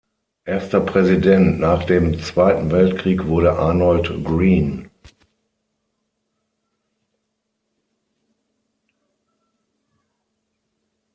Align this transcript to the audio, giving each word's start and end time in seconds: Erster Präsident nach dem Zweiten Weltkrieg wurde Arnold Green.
Erster 0.45 0.79
Präsident 0.79 1.59
nach 1.59 1.83
dem 1.83 2.19
Zweiten 2.23 2.71
Weltkrieg 2.71 3.27
wurde 3.27 3.59
Arnold 3.59 4.23
Green. 4.25 4.89